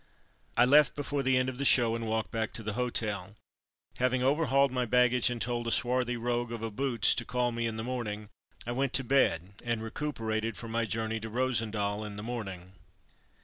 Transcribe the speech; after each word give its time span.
''I 0.57 0.65
left 0.65 0.95
before 0.95 1.21
the 1.21 1.37
end 1.37 1.47
of 1.47 1.59
the 1.59 1.63
show, 1.63 1.95
and 1.95 2.07
walked 2.07 2.31
back 2.31 2.53
to 2.53 2.63
the 2.63 2.73
hotel. 2.73 3.35
Having 3.99 4.23
over 4.23 4.47
hauled 4.47 4.71
my 4.71 4.83
baggage 4.83 5.29
and 5.29 5.39
told 5.39 5.67
a 5.67 5.71
swarthy 5.71 6.17
rogue 6.17 6.51
of 6.51 6.63
a 6.63 6.71
Boots 6.71 7.13
to 7.13 7.23
call 7.23 7.51
me 7.51 7.67
in 7.67 7.77
the 7.77 7.83
morning, 7.83 8.29
I 8.65 8.71
went 8.71 8.93
to 8.93 9.03
bed, 9.03 9.53
and 9.63 9.83
recuperated 9.83 10.57
for 10.57 10.67
my 10.67 10.85
journey 10.85 11.19
to 11.19 11.29
Rosendael 11.29 12.03
in 12.03 12.15
the 12.15 12.23
morning. 12.23 12.73